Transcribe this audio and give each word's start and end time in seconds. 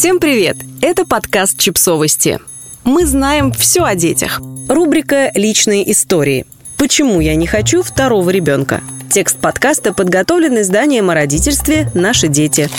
Всем 0.00 0.18
привет! 0.18 0.56
Это 0.80 1.04
подкаст 1.04 1.58
«Чипсовости». 1.58 2.38
Мы 2.84 3.04
знаем 3.04 3.52
все 3.52 3.84
о 3.84 3.94
детях. 3.94 4.40
Рубрика 4.66 5.30
«Личные 5.34 5.92
истории». 5.92 6.46
Почему 6.78 7.20
я 7.20 7.34
не 7.34 7.46
хочу 7.46 7.82
второго 7.82 8.30
ребенка? 8.30 8.80
Текст 9.10 9.36
подкаста 9.36 9.92
подготовлен 9.92 10.58
изданием 10.62 11.10
о 11.10 11.14
родительстве 11.14 11.92
«Наши 11.92 12.28
дети». 12.28 12.70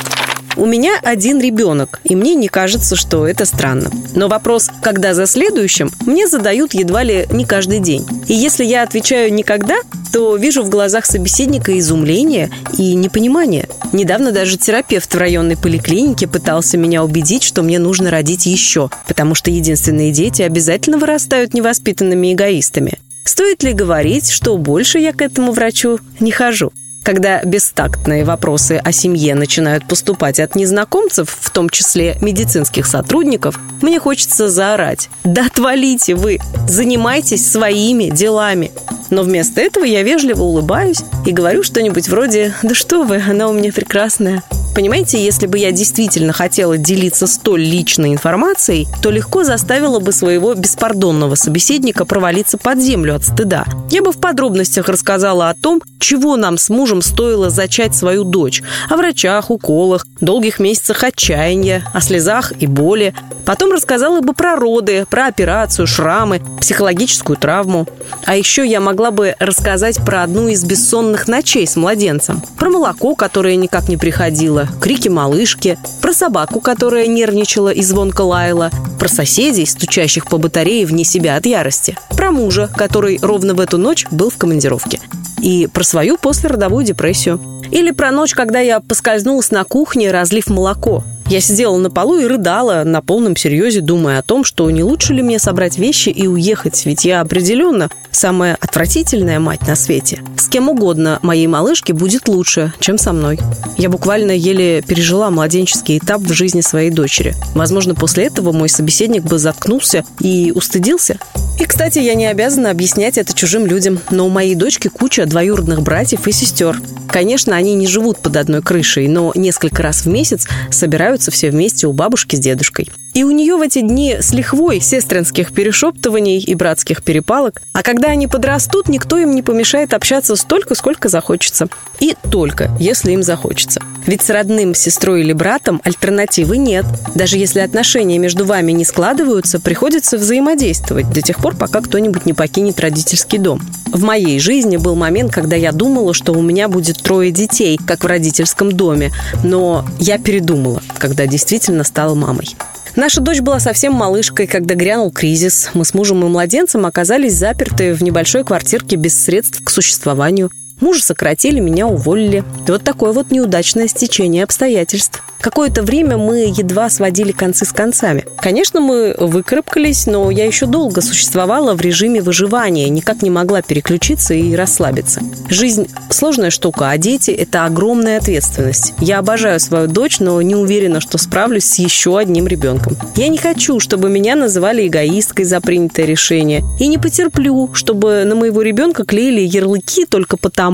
У 0.57 0.65
меня 0.65 0.99
один 1.04 1.39
ребенок, 1.39 2.02
и 2.04 2.15
мне 2.15 2.34
не 2.34 2.47
кажется, 2.47 2.96
что 2.96 3.28
это 3.28 3.46
странно. 3.46 3.92
Но 4.15 4.28
вопрос 4.28 4.72
«когда 4.81 5.13
за 5.13 5.28
следующим» 5.28 5.92
мне 6.08 6.28
задают 6.28 6.74
едва 6.74 7.03
ли 7.03 7.28
не 7.31 7.46
каждый 7.46 7.81
день. 7.81 8.03
И 8.29 8.33
если 8.33 8.63
я 8.63 8.81
отвечаю 8.81 9.31
«никогда», 9.31 9.76
то 10.12 10.36
вижу 10.36 10.64
в 10.64 10.70
глазах 10.70 11.06
собеседника 11.06 11.78
изумление 11.80 12.50
и 12.78 12.94
непонимание. 12.96 13.68
Недавно 13.94 14.32
даже 14.32 14.58
терапевт 14.58 15.14
в 15.14 15.18
районной 15.18 15.58
поликлинике 15.58 16.28
пытался 16.28 16.78
меня 16.78 17.04
убедить, 17.04 17.44
что 17.44 17.64
мне 17.64 17.80
нужно 17.80 18.12
родить 18.12 18.46
еще, 18.46 18.90
потому 19.08 19.36
что 19.36 19.52
единственные 19.52 20.12
дети 20.12 20.42
обязательно 20.42 20.98
вырастают 20.98 21.54
невоспитанными 21.54 22.34
эгоистами. 22.34 23.00
Стоит 23.24 23.64
ли 23.64 23.74
говорить, 23.74 24.30
что 24.30 24.58
больше 24.58 25.00
я 25.00 25.14
к 25.14 25.22
этому 25.22 25.52
врачу 25.52 26.00
не 26.20 26.32
хожу? 26.32 26.72
Когда 27.04 27.44
бестактные 27.44 28.24
вопросы 28.24 28.80
о 28.84 28.91
семье 28.91 29.34
начинают 29.34 29.88
поступать 29.88 30.40
от 30.40 30.55
незнакомцев, 30.55 31.36
в 31.40 31.50
том 31.50 31.70
числе 31.70 32.16
медицинских 32.22 32.86
сотрудников, 32.86 33.60
мне 33.82 34.00
хочется 34.00 34.50
заорать. 34.50 35.10
Да 35.24 35.48
отвалите 35.48 36.14
вы! 36.14 36.40
Занимайтесь 36.68 37.50
своими 37.50 38.12
делами! 38.12 38.72
Но 39.12 39.24
вместо 39.24 39.62
этого 39.62 39.84
я 39.84 40.02
вежливо 40.02 40.42
улыбаюсь 40.42 41.04
и 41.26 41.32
говорю 41.32 41.62
что-нибудь 41.62 42.10
вроде 42.10 42.56
«Да 42.64 42.74
что 42.74 43.04
вы, 43.04 43.18
она 43.18 43.48
у 43.50 43.54
меня 43.54 43.72
прекрасная». 43.72 44.42
Понимаете, 44.74 45.24
если 45.24 45.48
бы 45.48 45.58
я 45.58 45.72
действительно 45.72 46.32
хотела 46.32 46.78
делиться 46.78 47.28
столь 47.28 47.62
личной 47.62 48.14
информацией, 48.14 48.88
то 49.02 49.12
легко 49.12 49.44
заставила 49.44 50.00
бы 50.00 50.13
своего 50.13 50.54
беспардонного 50.54 51.36
собеседника 51.36 52.05
провалиться 52.05 52.58
под 52.58 52.80
землю 52.80 53.16
от 53.16 53.26
стыда. 53.26 53.66
Я 53.90 54.02
бы 54.02 54.12
в 54.13 54.20
подробностях 54.20 54.88
рассказала 54.88 55.50
о 55.50 55.55
том, 55.55 55.82
чего 56.00 56.36
нам 56.36 56.58
с 56.58 56.70
мужем 56.70 57.02
стоило 57.02 57.50
зачать 57.50 57.96
свою 57.96 58.24
дочь, 58.24 58.63
о 58.90 58.98
врачах, 58.98 59.52
уколах, 59.52 60.05
долгих 60.20 60.60
месяцах 60.60 61.04
отчаяния, 61.04 61.84
о 61.94 62.02
слезах 62.02 62.54
и 62.60 62.68
боли. 62.68 63.13
Потом 63.46 63.72
рассказала 63.72 64.22
бы 64.22 64.33
про 64.33 64.56
роды, 64.56 65.06
про 65.09 65.28
операцию, 65.28 65.88
шрамы, 65.88 66.41
психологическую 66.59 67.38
травму. 67.38 67.88
А 68.25 68.35
еще 68.35 68.66
я 68.66 68.80
могла 68.80 69.11
бы 69.11 69.35
рассказать 69.39 70.03
про 70.03 70.23
одну 70.23 70.47
из 70.47 70.63
бессонных 70.63 71.28
ночей 71.28 71.67
с 71.67 71.75
младенцем, 71.75 72.41
про 72.58 72.69
молоко, 72.69 73.16
которое 73.16 73.56
никак 73.56 73.89
не 73.89 73.97
приходило, 73.97 74.60
слышала 74.61 74.81
крики 74.81 75.09
малышки, 75.09 75.77
про 76.01 76.13
собаку, 76.13 76.59
которая 76.59 77.07
нервничала 77.07 77.69
и 77.69 77.81
звонко 77.81 78.21
лаяла, 78.21 78.69
про 78.99 79.07
соседей, 79.07 79.65
стучащих 79.65 80.25
по 80.27 80.37
батарее 80.37 80.85
вне 80.85 81.03
себя 81.03 81.35
от 81.35 81.45
ярости, 81.45 81.97
про 82.09 82.31
мужа, 82.31 82.69
который 82.75 83.19
ровно 83.21 83.53
в 83.53 83.59
эту 83.59 83.77
ночь 83.77 84.05
был 84.11 84.29
в 84.29 84.37
командировке, 84.37 84.99
и 85.41 85.67
про 85.67 85.83
свою 85.83 86.17
послеродовую 86.17 86.85
депрессию. 86.85 87.39
Или 87.72 87.91
про 87.91 88.11
ночь, 88.11 88.33
когда 88.33 88.59
я 88.59 88.80
поскользнулась 88.80 89.52
на 89.52 89.64
кухне, 89.64 90.11
разлив 90.11 90.50
молоко, 90.50 91.03
я 91.31 91.39
сидела 91.39 91.78
на 91.78 91.89
полу 91.89 92.17
и 92.17 92.25
рыдала 92.25 92.83
на 92.83 93.02
полном 93.02 93.38
серьезе, 93.38 93.80
думая 93.80 94.19
о 94.19 94.22
том, 94.22 94.44
что 94.44 94.69
не 94.69 94.83
лучше 94.83 95.13
ли 95.13 95.22
мне 95.22 95.39
собрать 95.39 95.78
вещи 95.78 96.09
и 96.09 96.28
уехать, 96.28 96.86
ведь 96.86 97.05
я 97.05 97.22
определенно 97.22 97.89
самая 98.11 98.58
отвратительная 98.59 99.39
мать 99.39 99.66
на 99.66 99.78
свете. 99.78 100.22
С 100.36 100.50
кем 100.50 100.67
угодно 100.67 101.19
моей 101.22 101.47
малышке 101.47 101.94
будет 101.94 102.28
лучше, 102.28 102.73
чем 102.81 102.97
со 102.97 103.13
мной. 103.13 103.39
Я 103.78 103.88
буквально 103.88 104.31
еле 104.31 104.81
пережила 104.81 105.30
младенческий 105.30 106.00
этап 106.00 106.19
в 106.19 106.33
жизни 106.33 106.59
своей 106.59 106.89
дочери. 106.89 107.33
Возможно, 107.56 107.95
после 107.95 108.25
этого 108.25 108.52
мой 108.52 108.67
собеседник 108.67 109.23
бы 109.23 109.39
заткнулся 109.39 110.03
и 110.19 110.52
устыдился. 110.53 111.17
И, 111.59 111.63
кстати, 111.63 112.00
я 112.00 112.16
не 112.16 112.25
обязана 112.25 112.72
объяснять 112.72 113.17
это 113.17 113.33
чужим 113.33 113.66
людям, 113.66 114.00
но 114.09 114.25
у 114.25 114.29
моей 114.29 114.56
дочки 114.56 114.90
куча 114.90 115.25
двоюродных 115.25 115.81
братьев 115.81 116.28
и 116.28 116.34
сестер. 116.34 116.81
Конечно, 117.07 117.56
они 117.61 117.75
не 117.75 117.88
живут 117.88 118.19
под 118.19 118.35
одной 118.35 118.61
крышей, 118.61 119.07
но 119.07 119.31
несколько 119.35 119.81
раз 119.81 120.01
в 120.01 120.07
месяц 120.07 120.47
собираются 120.69 121.31
все 121.31 121.51
вместе 121.51 121.88
у 121.88 121.94
бабушки 121.94 122.35
с 122.35 122.39
дедушкой. 122.39 122.89
И 123.13 123.23
у 123.23 123.31
нее 123.31 123.57
в 123.57 123.61
эти 123.61 123.81
дни 123.81 124.17
с 124.19 124.31
лихвой 124.31 124.79
сестринских 124.79 125.51
перешептываний 125.51 126.39
и 126.39 126.55
братских 126.55 127.03
перепалок. 127.03 127.61
А 127.73 127.83
когда 127.83 128.09
они 128.09 128.27
подрастут, 128.27 128.88
никто 128.88 129.17
им 129.17 129.35
не 129.35 129.41
помешает 129.41 129.94
общаться 129.94 130.35
столько, 130.35 130.75
сколько 130.75 131.09
захочется. 131.09 131.67
И 132.00 132.16
только, 132.29 132.71
если 132.79 133.11
им 133.11 133.21
захочется. 133.21 133.81
Ведь 134.05 134.21
с 134.21 134.29
родным 134.29 134.73
сестрой 134.73 135.21
или 135.21 135.33
братом 135.33 135.81
альтернативы 135.83 136.57
нет. 136.57 136.85
Даже 137.13 137.38
если 137.38 137.59
отношения 137.59 138.17
между 138.17 138.45
вами 138.45 138.71
не 138.71 138.85
складываются, 138.85 139.59
приходится 139.59 140.17
взаимодействовать 140.17 141.11
до 141.11 141.21
тех 141.21 141.38
пор, 141.38 141.55
пока 141.55 141.81
кто-нибудь 141.81 142.25
не 142.25 142.33
покинет 142.33 142.79
родительский 142.79 143.38
дом. 143.38 143.61
В 143.91 144.03
моей 144.03 144.40
жизни 144.40 144.78
был 144.78 144.96
момент, 144.96 145.34
когда 145.34 145.56
я 145.56 145.72
думала, 145.72 146.13
что 146.13 146.34
у 146.34 146.41
меня 146.41 146.69
будет 146.69 146.97
трое 146.97 147.31
детей, 147.31 147.78
как 147.85 148.03
в 148.03 148.07
родительском 148.07 148.72
доме. 148.72 149.12
Но 149.44 149.85
я 150.00 150.18
передумала, 150.18 150.81
когда 150.97 151.28
действительно 151.28 151.84
стала 151.84 152.16
мамой. 152.16 152.56
Наша 152.96 153.22
дочь 153.22 153.40
была 153.40 153.59
совсем 153.59 153.94
малышкой, 153.94 154.47
когда 154.47 154.75
грянул 154.75 155.12
кризис. 155.12 155.69
Мы 155.74 155.85
с 155.85 155.94
мужем 155.94 156.25
и 156.25 156.30
младенцем 156.30 156.85
оказались 156.85 157.35
заперты 157.35 157.94
в 157.94 158.01
небольшой 158.01 158.44
квартирке 158.44 158.96
без 158.96 159.22
средств 159.22 159.62
к 159.63 159.69
существованию. 159.69 160.51
Мужа 160.81 161.02
сократили, 161.02 161.59
меня 161.59 161.88
уволили. 161.88 162.44
Вот 162.68 162.84
такое 162.84 163.14
вот 163.14 163.31
неудачное 163.31 163.88
стечение 163.88 164.44
обстоятельств. 164.44 165.24
Какое-то 165.42 165.81
время 165.81 166.18
мы 166.18 166.53
едва 166.56 166.90
сводили 166.90 167.31
концы 167.31 167.66
с 167.66 167.72
концами. 167.72 168.25
Конечно, 168.38 168.80
мы 168.80 169.16
выкарабкались, 169.18 170.06
но 170.06 170.30
я 170.30 170.46
еще 170.46 170.68
долго 170.68 171.02
существовала 171.02 171.74
в 171.74 171.81
режиме 171.81 172.22
выживания, 172.22 172.90
никак 172.90 173.24
не 173.24 173.31
могла 173.31 173.64
переключиться 173.64 174.36
и 174.36 174.56
расслабиться. 174.56 175.22
Жизнь– 175.50 175.88
сложная 176.12 176.52
штука, 176.52 176.92
а 176.92 176.98
дети– 176.98 177.31
это 177.31 177.66
огромная 177.66 178.19
ответственность. 178.19 178.94
Я 179.00 179.18
обожаю 179.18 179.59
свою 179.59 179.88
дочь, 179.88 180.19
но 180.19 180.40
не 180.44 180.56
уверена, 180.56 181.02
что 181.02 181.18
справлюсь 181.18 181.66
с 181.66 181.80
еще 181.80 182.19
одним 182.19 182.48
ребенком. 182.48 182.96
Я 183.16 183.28
не 183.28 183.38
хочу, 183.40 183.80
чтобы 183.80 184.09
меня 184.09 184.36
называли 184.36 184.88
эгоисткой 184.88 185.46
за 185.46 185.59
принятое 185.59 186.06
решение. 186.06 186.63
И 186.80 186.88
не 186.88 187.00
потерплю, 187.00 187.74
чтобы 187.74 188.24
на 188.25 188.36
моего 188.36 188.62
ребенка 188.62 189.06
клеили 189.06 189.42
ярлыки 189.42 190.06
только 190.06 190.38
потому, 190.38 190.70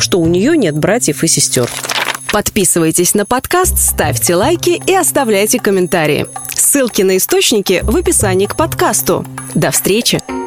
что 0.00 0.20
у 0.20 0.26
нее 0.26 0.56
нет 0.56 0.76
братьев 0.76 1.22
и 1.24 1.26
сестер. 1.26 1.70
Подписывайтесь 2.32 3.14
на 3.14 3.24
подкаст, 3.24 3.78
ставьте 3.78 4.34
лайки 4.34 4.82
и 4.86 4.94
оставляйте 4.94 5.60
комментарии. 5.60 6.26
Ссылки 6.48 7.02
на 7.02 7.16
источники 7.16 7.80
в 7.84 7.96
описании 7.96 8.46
к 8.46 8.56
подкасту. 8.56 9.24
До 9.54 9.70
встречи! 9.70 10.43